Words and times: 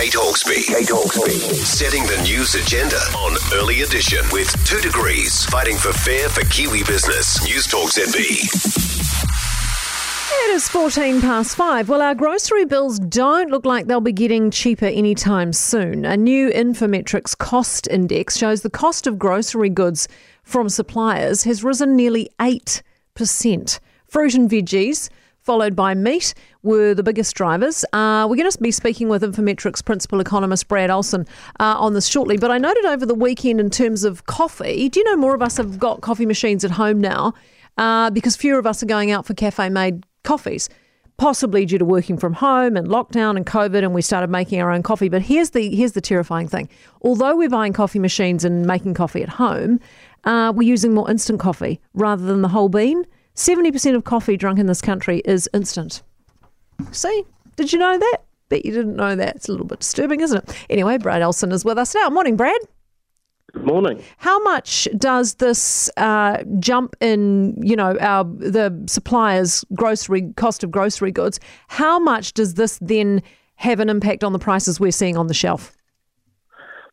Kate 0.00 0.14
Hawkesby. 0.14 0.66
Kate 0.66 0.88
Hawkesby. 0.88 1.52
Setting 1.52 2.04
the 2.04 2.22
news 2.22 2.54
agenda 2.54 2.96
on 3.18 3.36
Early 3.52 3.82
Edition 3.82 4.24
with 4.32 4.48
two 4.64 4.80
degrees, 4.80 5.44
fighting 5.44 5.76
for 5.76 5.92
fair 5.92 6.30
for 6.30 6.40
Kiwi 6.46 6.84
business. 6.84 7.44
News 7.44 7.66
Talk 7.66 7.90
ZB. 7.90 8.48
It 10.32 10.50
is 10.52 10.70
14 10.70 11.20
past 11.20 11.54
five. 11.54 11.90
Well, 11.90 12.00
our 12.00 12.14
grocery 12.14 12.64
bills 12.64 12.98
don't 12.98 13.50
look 13.50 13.66
like 13.66 13.88
they'll 13.88 14.00
be 14.00 14.10
getting 14.10 14.50
cheaper 14.50 14.86
anytime 14.86 15.52
soon. 15.52 16.06
A 16.06 16.16
new 16.16 16.48
Infometrics 16.48 17.36
cost 17.36 17.86
index 17.88 18.38
shows 18.38 18.62
the 18.62 18.70
cost 18.70 19.06
of 19.06 19.18
grocery 19.18 19.68
goods 19.68 20.08
from 20.42 20.70
suppliers 20.70 21.44
has 21.44 21.62
risen 21.62 21.94
nearly 21.94 22.30
8%. 22.40 22.82
Fruit 24.08 24.34
and 24.34 24.50
veggies, 24.50 25.10
followed 25.42 25.74
by 25.74 25.94
meat, 25.94 26.34
were 26.62 26.94
the 26.94 27.02
biggest 27.02 27.34
drivers. 27.34 27.84
Uh, 27.92 28.26
we're 28.28 28.36
going 28.36 28.50
to 28.50 28.58
be 28.58 28.70
speaking 28.70 29.08
with 29.08 29.22
Infometrics 29.22 29.84
principal 29.84 30.20
economist 30.20 30.68
Brad 30.68 30.90
Olsen 30.90 31.26
uh, 31.58 31.76
on 31.78 31.94
this 31.94 32.06
shortly. 32.06 32.36
But 32.36 32.50
I 32.50 32.58
noted 32.58 32.84
over 32.84 33.06
the 33.06 33.14
weekend 33.14 33.60
in 33.60 33.70
terms 33.70 34.04
of 34.04 34.26
coffee, 34.26 34.88
do 34.88 35.00
you 35.00 35.04
know 35.04 35.16
more 35.16 35.34
of 35.34 35.42
us 35.42 35.56
have 35.56 35.78
got 35.78 36.00
coffee 36.00 36.26
machines 36.26 36.64
at 36.64 36.70
home 36.72 37.00
now? 37.00 37.34
Uh, 37.78 38.10
because 38.10 38.36
fewer 38.36 38.58
of 38.58 38.66
us 38.66 38.82
are 38.82 38.86
going 38.86 39.10
out 39.10 39.24
for 39.24 39.32
cafe 39.32 39.68
made 39.70 40.04
coffees, 40.22 40.68
possibly 41.16 41.64
due 41.64 41.78
to 41.78 41.84
working 41.84 42.18
from 42.18 42.34
home 42.34 42.76
and 42.76 42.88
lockdown 42.88 43.36
and 43.36 43.46
COVID, 43.46 43.78
and 43.78 43.94
we 43.94 44.02
started 44.02 44.28
making 44.28 44.60
our 44.60 44.70
own 44.70 44.82
coffee. 44.82 45.08
But 45.08 45.22
here's 45.22 45.50
the 45.50 45.74
here's 45.74 45.92
the 45.92 46.00
terrifying 46.00 46.48
thing: 46.48 46.68
although 47.00 47.36
we're 47.36 47.48
buying 47.48 47.72
coffee 47.72 47.98
machines 47.98 48.44
and 48.44 48.66
making 48.66 48.94
coffee 48.94 49.22
at 49.22 49.30
home, 49.30 49.80
uh, 50.24 50.52
we're 50.54 50.68
using 50.68 50.92
more 50.92 51.10
instant 51.10 51.40
coffee 51.40 51.80
rather 51.94 52.24
than 52.24 52.42
the 52.42 52.48
whole 52.48 52.68
bean. 52.68 53.06
Seventy 53.34 53.72
percent 53.72 53.96
of 53.96 54.04
coffee 54.04 54.36
drunk 54.36 54.58
in 54.58 54.66
this 54.66 54.82
country 54.82 55.22
is 55.24 55.48
instant. 55.54 56.02
See, 56.92 57.24
did 57.56 57.72
you 57.72 57.78
know 57.78 57.98
that? 57.98 58.18
Bet 58.48 58.64
you 58.64 58.72
didn't 58.72 58.96
know 58.96 59.14
that. 59.14 59.36
It's 59.36 59.48
a 59.48 59.52
little 59.52 59.66
bit 59.66 59.80
disturbing, 59.80 60.20
isn't 60.20 60.36
it? 60.36 60.66
Anyway, 60.68 60.98
Brad 60.98 61.22
Olsen 61.22 61.52
is 61.52 61.64
with 61.64 61.78
us 61.78 61.94
now. 61.94 62.08
Morning, 62.08 62.36
Brad. 62.36 62.60
Good 63.52 63.64
morning. 63.64 64.02
How 64.18 64.40
much 64.42 64.88
does 64.96 65.34
this 65.34 65.90
uh, 65.96 66.42
jump 66.58 66.96
in, 67.00 67.60
you 67.62 67.74
know, 67.76 67.96
our 67.98 68.24
the 68.24 68.84
suppliers' 68.86 69.64
grocery 69.74 70.32
cost 70.36 70.62
of 70.62 70.70
grocery 70.70 71.10
goods? 71.12 71.40
How 71.68 71.98
much 71.98 72.32
does 72.32 72.54
this 72.54 72.78
then 72.80 73.22
have 73.56 73.80
an 73.80 73.88
impact 73.88 74.22
on 74.24 74.32
the 74.32 74.38
prices 74.38 74.78
we're 74.78 74.92
seeing 74.92 75.16
on 75.16 75.26
the 75.26 75.34
shelf? 75.34 75.76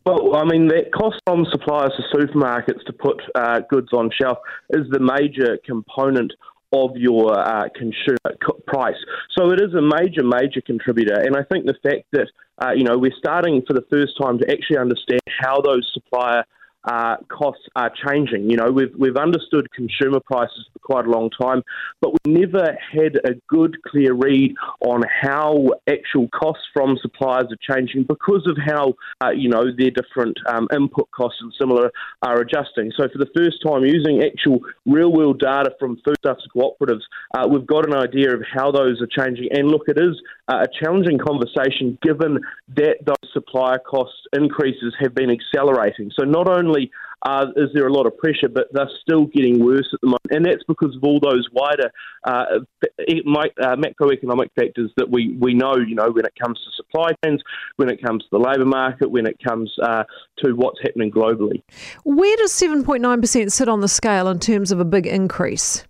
Well, 0.07 0.37
I 0.37 0.45
mean, 0.45 0.69
that 0.69 0.93
cost 0.93 1.19
from 1.25 1.45
suppliers 1.51 1.91
to 1.97 2.17
supermarkets 2.17 2.81
to 2.85 2.93
put 2.93 3.21
uh, 3.35 3.59
goods 3.69 3.89
on 3.91 4.09
shelf 4.09 4.37
is 4.69 4.87
the 4.89 5.01
major 5.01 5.57
component 5.65 6.31
of 6.71 6.91
your 6.95 7.37
uh, 7.37 7.67
consumer 7.75 8.31
price. 8.67 8.95
So 9.37 9.51
it 9.51 9.59
is 9.59 9.73
a 9.73 9.81
major, 9.81 10.23
major 10.23 10.61
contributor. 10.61 11.19
And 11.19 11.35
I 11.35 11.43
think 11.43 11.65
the 11.65 11.75
fact 11.83 12.05
that, 12.13 12.27
uh, 12.63 12.71
you 12.71 12.85
know, 12.85 12.97
we're 12.97 13.19
starting 13.19 13.61
for 13.67 13.73
the 13.73 13.83
first 13.91 14.13
time 14.17 14.39
to 14.39 14.49
actually 14.49 14.77
understand 14.77 15.19
how 15.41 15.59
those 15.59 15.85
supplier 15.93 16.45
uh, 16.87 17.17
costs 17.27 17.63
are 17.75 17.91
changing. 18.07 18.49
You 18.49 18.57
know, 18.57 18.71
we've 18.71 18.93
we've 18.97 19.17
understood 19.17 19.71
consumer 19.71 20.19
prices 20.19 20.65
for 20.73 20.79
quite 20.79 21.05
a 21.05 21.09
long 21.09 21.29
time, 21.29 21.61
but 22.01 22.11
we 22.25 22.33
never 22.33 22.77
had 22.91 23.17
a 23.25 23.35
good, 23.47 23.77
clear 23.83 24.13
read 24.13 24.55
on 24.81 25.03
how 25.21 25.67
actual 25.89 26.29
costs 26.29 26.63
from 26.73 26.97
suppliers 27.01 27.47
are 27.51 27.75
changing 27.75 28.03
because 28.03 28.47
of 28.47 28.57
how 28.65 28.93
uh, 29.23 29.31
you 29.31 29.49
know 29.49 29.65
their 29.77 29.91
different 29.91 30.37
um, 30.47 30.67
input 30.73 31.09
costs 31.11 31.39
and 31.41 31.53
similar 31.59 31.91
are 32.21 32.39
adjusting. 32.39 32.91
So 32.97 33.07
for 33.09 33.17
the 33.17 33.29
first 33.35 33.57
time, 33.65 33.83
using 33.83 34.23
actual 34.23 34.59
real 34.85 35.11
world 35.11 35.39
data 35.39 35.71
from 35.79 35.99
foodstuffs 36.05 36.47
cooperatives, 36.55 37.03
uh, 37.35 37.47
we've 37.49 37.67
got 37.67 37.85
an 37.85 37.95
idea 37.95 38.33
of 38.33 38.41
how 38.51 38.71
those 38.71 39.01
are 39.01 39.07
changing. 39.07 39.49
And 39.51 39.67
look, 39.67 39.83
it 39.87 39.97
is 39.97 40.15
uh, 40.47 40.63
a 40.63 40.67
challenging 40.83 41.17
conversation 41.17 41.97
given 42.01 42.39
that 42.75 42.97
those 43.05 43.31
supplier 43.33 43.79
cost 43.79 44.13
increases 44.33 44.93
have 44.99 45.13
been 45.13 45.29
accelerating. 45.29 46.11
So 46.17 46.25
not 46.25 46.47
only 46.47 46.91
uh, 47.23 47.47
is 47.55 47.69
there 47.73 47.87
a 47.87 47.91
lot 47.91 48.05
of 48.05 48.15
pressure, 48.17 48.47
but 48.47 48.67
they're 48.71 48.89
still 49.01 49.25
getting 49.25 49.63
worse 49.63 49.87
at 49.93 49.99
the 50.01 50.07
moment, 50.07 50.29
and 50.29 50.45
that's 50.45 50.63
because 50.67 50.95
of 50.95 51.03
all 51.03 51.19
those 51.19 51.47
wider 51.51 51.91
uh, 52.23 52.45
uh, 52.53 53.75
macroeconomic 53.75 54.49
factors 54.55 54.91
that 54.97 55.09
we, 55.09 55.35
we 55.39 55.53
know. 55.53 55.75
You 55.75 55.95
know, 55.95 56.11
when 56.11 56.25
it 56.25 56.33
comes 56.41 56.59
to 56.59 56.71
supply 56.75 57.09
chains, 57.25 57.41
when 57.77 57.89
it 57.89 58.01
comes 58.03 58.23
to 58.23 58.29
the 58.31 58.39
labour 58.39 58.65
market, 58.65 59.09
when 59.09 59.25
it 59.25 59.37
comes 59.43 59.73
uh, 59.81 60.03
to 60.43 60.53
what's 60.53 60.79
happening 60.83 61.11
globally. 61.11 61.63
Where 62.03 62.37
does 62.37 62.51
seven 62.51 62.83
point 62.83 63.01
nine 63.01 63.19
percent 63.19 63.51
sit 63.51 63.67
on 63.67 63.81
the 63.81 63.87
scale 63.87 64.27
in 64.27 64.39
terms 64.39 64.71
of 64.71 64.79
a 64.79 64.85
big 64.85 65.07
increase? 65.07 65.86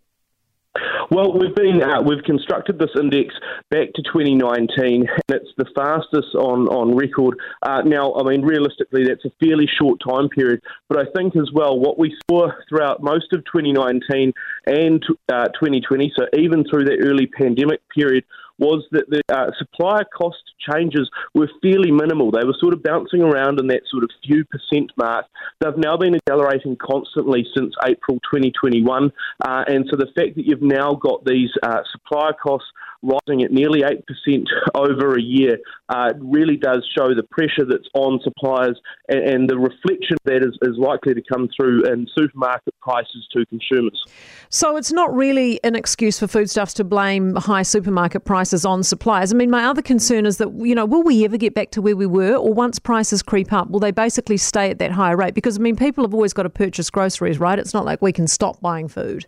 Well, 1.10 1.32
we've 1.32 1.56
been 1.56 1.82
uh, 1.82 2.02
we've 2.02 2.24
constructed 2.24 2.80
this 2.80 2.90
index 3.00 3.34
back 3.72 3.94
to 3.96 4.02
2019, 4.04 5.08
and 5.08 5.10
it's 5.30 5.52
the 5.58 5.66
fastest 5.74 6.36
on 6.36 6.68
on 6.68 6.98
record. 6.98 7.40
Uh, 7.62 7.82
now, 7.84 8.14
I 8.16 8.24
mean, 8.24 8.42
realistically, 8.42 9.06
that's 9.08 9.24
a 9.24 9.32
fairly 9.40 9.70
short 9.80 10.02
time 10.06 10.28
period, 10.28 10.62
but 10.90 11.00
I 11.00 11.06
think 11.16 11.38
as 11.38 11.50
well 11.54 11.80
what 11.80 11.98
we 11.98 12.14
saw 12.30 12.50
throughout 12.68 13.02
most 13.02 13.32
of 13.32 13.46
2019 13.46 14.34
and 14.66 15.06
uh, 15.32 15.46
2020, 15.46 16.12
so 16.14 16.26
even 16.38 16.66
through 16.70 16.84
the 16.84 16.98
early 17.02 17.28
pandemic 17.28 17.80
period, 17.90 18.26
was 18.60 18.86
that 18.92 19.10
the 19.10 19.22
uh, 19.30 19.52
supplier 19.58 20.06
cost 20.06 20.38
changes 20.70 21.10
were 21.34 21.50
fairly 21.62 21.92
minimal. 21.92 22.32
They 22.32 22.46
were 22.46 22.56
sort 22.60 22.74
of 22.74 22.84
bouncing 22.84 23.22
around 23.22 23.60
in 23.60 23.68
that 23.68 23.82
sort 23.90 24.04
of 24.04 24.10
few 24.26 24.44
percent 24.46 24.92
mark. 24.98 25.26
They've 25.60 25.78
now 25.78 25.98
been 25.98 26.16
accelerating 26.16 26.78
constantly 26.78 27.46
since 27.56 27.74
April 27.86 28.20
2021. 28.32 29.12
Uh, 29.46 29.64
and 29.68 29.86
so 29.90 29.98
the 29.98 30.12
fact 30.16 30.36
that 30.36 30.46
you've 30.46 30.62
now 30.62 30.96
got 30.96 31.26
these 31.26 31.50
uh, 31.64 31.82
supplier 31.92 32.34
costs 32.34 32.68
rising 33.02 33.44
at 33.44 33.52
nearly 33.52 33.82
8% 33.82 34.46
over 34.76 35.16
a 35.16 35.22
year 35.22 35.58
uh, 35.90 36.14
really 36.20 36.58
does 36.58 36.88
show 36.98 37.14
the 37.14 37.24
pressure 37.24 37.66
that's 37.68 37.88
on 37.94 38.20
suppliers 38.24 38.80
and, 39.10 39.20
and 39.20 39.50
the 39.50 39.58
reflection 39.58 40.18
that 40.26 40.38
is, 40.38 40.58
is 40.62 40.78
likely 40.78 41.14
to 41.14 41.22
come 41.32 41.50
through 41.56 41.84
in 41.86 42.08
supermarket 42.18 42.74
prices 42.82 43.28
to 43.34 43.46
consumers. 43.48 44.04
So 44.50 44.78
it's 44.78 44.92
not 44.92 45.14
really 45.14 45.64
an 45.64 45.76
excuse 45.76 46.20
for 46.20 46.28
foodstuffs 46.28 46.74
to 46.76 46.84
blame 46.84 47.36
high 47.36 47.64
supermarket 47.64 48.26
prices 48.26 48.66
on 48.66 48.84
suppliers. 48.84 49.32
I 49.32 49.36
mean, 49.36 49.50
my 49.50 49.66
other 49.66 49.82
concern 49.82 50.26
is 50.26 50.38
that, 50.38 50.52
you 50.54 50.76
know, 50.76 50.86
will 50.86 51.04
we 51.04 51.26
ever 51.26 51.38
get 51.38 51.54
back 51.54 51.72
to 51.72 51.82
where 51.82 51.96
we 51.96 52.06
were 52.06 52.36
or 52.36 52.54
once 52.54 52.80
prices 52.80 53.22
creep 53.22 53.52
up, 53.54 53.70
will 53.70 53.80
they 53.80 53.92
basically 53.92 54.38
stay 54.38 54.70
at 54.70 54.80
that 54.80 54.92
higher 54.92 55.16
rate? 55.16 55.34
Because, 55.34 55.58
I 55.58 55.62
mean, 55.62 55.76
people 55.76 56.04
have 56.04 56.14
always 56.14 56.34
got 56.34 56.44
to 56.44 56.50
purchase 56.50 56.90
groceries, 56.90 57.40
right? 57.40 57.60
It's 57.60 57.74
not 57.74 57.86
like 57.86 58.02
we 58.02 58.12
can 58.12 58.28
stop 58.28 58.60
buying 58.62 58.88
food. 58.88 59.26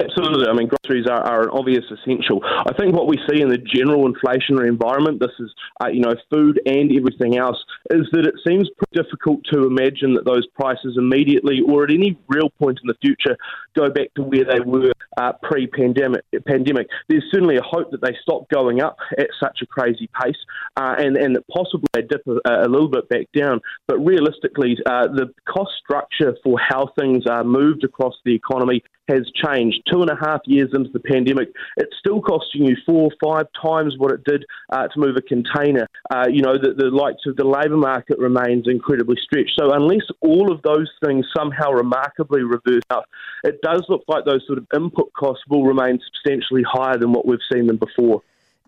Absolutely. 0.00 0.46
I 0.48 0.52
mean, 0.52 0.68
groceries 0.68 1.06
are, 1.06 1.20
are, 1.20 1.42
an 1.42 1.50
obvious 1.50 1.84
essential. 1.90 2.40
I 2.44 2.72
think 2.78 2.94
what 2.94 3.06
we 3.06 3.16
see 3.28 3.40
in 3.40 3.48
the 3.48 3.58
general 3.58 4.10
inflationary 4.10 4.68
environment, 4.68 5.20
this 5.20 5.30
is, 5.38 5.52
uh, 5.82 5.88
you 5.88 6.00
know, 6.00 6.14
food 6.30 6.60
and 6.66 6.90
everything 6.96 7.36
else, 7.36 7.58
is 7.90 8.06
that 8.12 8.26
it 8.26 8.34
seems 8.46 8.68
difficult 8.92 9.40
to 9.52 9.66
imagine 9.66 10.14
that 10.14 10.24
those 10.24 10.46
prices 10.48 10.96
immediately 10.96 11.60
or 11.66 11.84
at 11.84 11.90
any 11.90 12.18
real 12.28 12.50
point 12.50 12.78
in 12.82 12.88
the 12.88 12.96
future 13.00 13.36
go 13.76 13.90
back 13.90 14.12
to 14.14 14.22
where 14.22 14.44
they 14.44 14.60
were 14.60 14.92
uh, 15.16 15.32
pre-pandemic. 15.42 16.24
Pandemic. 16.46 16.88
There's 17.08 17.24
certainly 17.30 17.56
a 17.56 17.62
hope 17.62 17.90
that 17.90 18.00
they 18.00 18.16
stop 18.22 18.48
going 18.48 18.80
up 18.80 18.96
at 19.18 19.28
such 19.38 19.58
a 19.62 19.66
crazy 19.66 20.08
pace, 20.20 20.36
uh, 20.76 20.94
and 20.98 21.16
and 21.16 21.36
that 21.36 21.46
possibly 21.48 21.86
they 21.92 22.02
dip 22.02 22.22
a, 22.26 22.66
a, 22.66 22.68
little 22.68 22.88
bit 22.88 23.08
back 23.08 23.26
down. 23.36 23.60
But 23.86 23.98
realistically, 23.98 24.76
uh, 24.86 25.08
the 25.08 25.32
cost 25.48 25.72
structure 25.82 26.36
for 26.42 26.58
how 26.58 26.92
things 26.98 27.24
are 27.26 27.44
moved 27.44 27.84
across 27.84 28.14
the 28.24 28.34
economy 28.34 28.82
has 29.08 29.30
changed. 29.34 29.69
Two 29.90 30.02
and 30.02 30.10
a 30.10 30.16
half 30.16 30.40
years 30.46 30.70
into 30.74 30.90
the 30.92 31.00
pandemic, 31.00 31.48
it's 31.76 31.94
still 31.98 32.20
costing 32.20 32.66
you 32.66 32.76
four 32.86 33.10
or 33.10 33.16
five 33.22 33.46
times 33.60 33.94
what 33.98 34.12
it 34.12 34.24
did 34.24 34.44
uh, 34.72 34.88
to 34.88 34.98
move 34.98 35.16
a 35.16 35.22
container. 35.22 35.86
Uh, 36.10 36.26
you 36.30 36.42
know, 36.42 36.54
the, 36.54 36.74
the 36.76 36.90
likes 36.90 37.22
of 37.26 37.36
the 37.36 37.44
labour 37.44 37.76
market 37.76 38.18
remains 38.18 38.66
incredibly 38.66 39.16
stretched. 39.22 39.52
So 39.58 39.72
unless 39.72 40.06
all 40.20 40.52
of 40.52 40.62
those 40.62 40.90
things 41.04 41.26
somehow 41.36 41.72
remarkably 41.72 42.42
reverse 42.42 42.82
out, 42.90 43.06
it 43.44 43.60
does 43.62 43.84
look 43.88 44.02
like 44.08 44.24
those 44.24 44.44
sort 44.46 44.58
of 44.58 44.66
input 44.74 45.12
costs 45.12 45.44
will 45.48 45.64
remain 45.64 45.98
substantially 46.12 46.62
higher 46.66 46.98
than 46.98 47.12
what 47.12 47.26
we've 47.26 47.38
seen 47.52 47.66
them 47.66 47.78
before. 47.78 48.22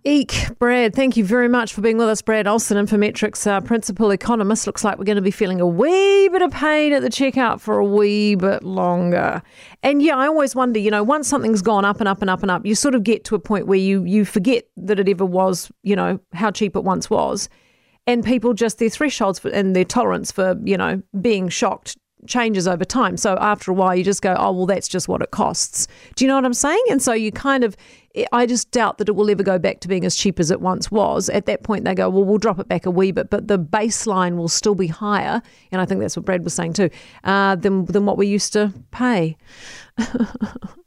Eek, 0.04 0.48
Brad, 0.58 0.96
thank 0.96 1.16
you 1.16 1.24
very 1.24 1.46
much 1.46 1.72
for 1.72 1.80
being 1.80 1.96
with 1.96 2.08
us. 2.08 2.22
Brad 2.22 2.48
Olsen, 2.48 2.76
Infometrics 2.76 3.46
uh, 3.46 3.60
principal 3.60 4.10
economist. 4.10 4.66
Looks 4.66 4.82
like 4.82 4.98
we're 4.98 5.04
going 5.04 5.14
to 5.14 5.22
be 5.22 5.30
feeling 5.30 5.60
a 5.60 5.66
wee 5.66 6.28
bit 6.28 6.42
of 6.42 6.50
pain 6.50 6.92
at 6.92 7.02
the 7.02 7.08
checkout 7.08 7.60
for 7.60 7.78
a 7.78 7.84
wee 7.84 8.34
bit 8.34 8.64
longer. 8.64 9.40
And 9.84 10.02
yeah, 10.02 10.16
I 10.16 10.26
always 10.26 10.56
wonder, 10.56 10.80
you 10.80 10.90
know, 10.90 11.04
once 11.04 11.28
something's 11.28 11.62
gone 11.62 11.84
up 11.84 12.00
and 12.00 12.08
up 12.08 12.20
and 12.20 12.28
up 12.28 12.42
and 12.42 12.50
up, 12.50 12.66
you 12.66 12.74
sort 12.74 12.96
of 12.96 13.04
get 13.04 13.22
to 13.26 13.36
a 13.36 13.38
point 13.38 13.68
where 13.68 13.78
you 13.78 14.02
you 14.02 14.24
forget 14.24 14.64
that 14.76 14.98
it 14.98 15.08
ever 15.08 15.24
was, 15.24 15.70
you 15.84 15.94
know, 15.94 16.18
how 16.32 16.50
cheap 16.50 16.74
it 16.74 16.82
once 16.82 17.08
was. 17.08 17.48
And 18.08 18.24
people 18.24 18.54
just 18.54 18.80
their 18.80 18.90
thresholds 18.90 19.38
for, 19.38 19.50
and 19.50 19.76
their 19.76 19.84
tolerance 19.84 20.32
for, 20.32 20.56
you 20.64 20.76
know, 20.76 21.00
being 21.20 21.48
shocked 21.48 21.96
changes 22.26 22.68
over 22.68 22.84
time. 22.84 23.16
So 23.16 23.36
after 23.40 23.70
a 23.70 23.74
while, 23.74 23.94
you 23.94 24.04
just 24.04 24.22
go, 24.22 24.34
oh, 24.38 24.52
well, 24.52 24.66
that's 24.66 24.88
just 24.88 25.08
what 25.08 25.22
it 25.22 25.30
costs. 25.30 25.88
Do 26.14 26.24
you 26.24 26.28
know 26.28 26.36
what 26.36 26.44
I'm 26.44 26.54
saying? 26.54 26.82
And 26.90 27.02
so 27.02 27.12
you 27.12 27.32
kind 27.32 27.64
of, 27.64 27.76
I 28.32 28.46
just 28.46 28.70
doubt 28.70 28.98
that 28.98 29.08
it 29.08 29.12
will 29.12 29.30
ever 29.30 29.42
go 29.42 29.58
back 29.58 29.80
to 29.80 29.88
being 29.88 30.04
as 30.04 30.14
cheap 30.14 30.38
as 30.38 30.50
it 30.50 30.60
once 30.60 30.90
was. 30.90 31.28
At 31.30 31.46
that 31.46 31.62
point, 31.62 31.84
they 31.84 31.94
go, 31.94 32.08
well, 32.10 32.24
we'll 32.24 32.38
drop 32.38 32.58
it 32.58 32.68
back 32.68 32.86
a 32.86 32.90
wee 32.90 33.12
bit, 33.12 33.30
but 33.30 33.48
the 33.48 33.58
baseline 33.58 34.36
will 34.36 34.48
still 34.48 34.74
be 34.74 34.86
higher. 34.86 35.42
And 35.70 35.80
I 35.80 35.84
think 35.84 36.00
that's 36.00 36.16
what 36.16 36.24
Brad 36.24 36.44
was 36.44 36.54
saying 36.54 36.74
too, 36.74 36.90
uh, 37.24 37.56
than, 37.56 37.86
than 37.86 38.06
what 38.06 38.18
we 38.18 38.26
used 38.26 38.52
to 38.52 38.72
pay. 38.90 39.36